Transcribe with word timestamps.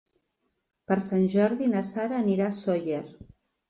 Per 0.93 0.97
Sant 1.09 1.29
Jordi 1.35 1.71
na 1.77 1.87
Sara 1.93 2.21
anirà 2.25 2.51
a 2.53 2.61
Sóller. 2.65 3.09